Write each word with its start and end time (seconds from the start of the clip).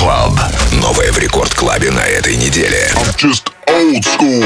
Club. 0.00 0.40
Новое 0.80 1.12
в 1.12 1.18
Рекорд 1.18 1.52
Клабе 1.52 1.90
на 1.90 2.00
этой 2.00 2.34
неделе. 2.34 2.90
I'm 2.96 3.14
just 3.18 3.52
old 3.66 4.02
school. 4.02 4.42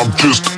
I'm 0.00 0.12
just 0.16 0.57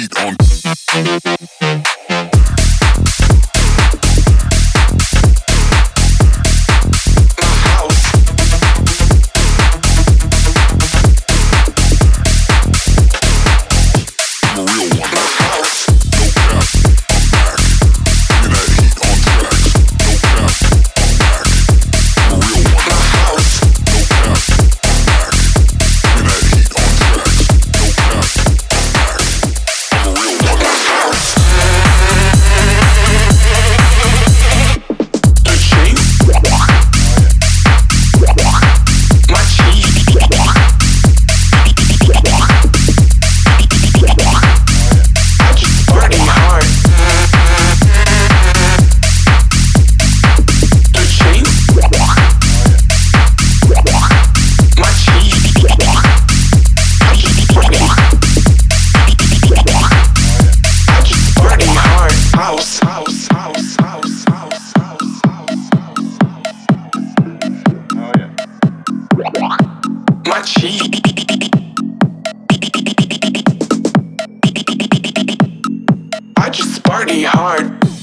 heat 0.00 0.16
on. 0.18 1.59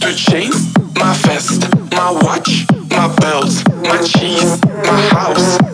extra 0.07 0.39
chase 0.39 0.73
my 0.95 1.13
vest, 1.13 1.69
my 1.91 2.11
watch, 2.11 2.65
my 2.89 3.13
belt, 3.17 3.51
my 3.83 4.01
cheese, 4.01 4.61
my 4.63 5.01
house. 5.11 5.66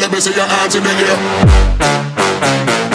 Let 0.00 0.12
me 0.12 0.20
see 0.20 0.32
your 0.34 0.46
hands 0.46 0.74
in 0.74 0.82
the 0.82 0.90
air. 0.90 2.87